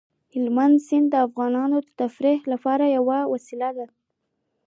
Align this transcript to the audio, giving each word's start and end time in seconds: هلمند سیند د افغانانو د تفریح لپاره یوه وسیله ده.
هلمند 0.33 0.75
سیند 0.87 1.07
د 1.11 1.15
افغانانو 1.27 1.77
د 1.81 1.87
تفریح 2.01 2.39
لپاره 2.51 2.85
یوه 2.97 3.19
وسیله 3.33 3.69
ده. 3.77 3.87